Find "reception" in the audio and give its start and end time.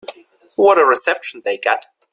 0.83-1.43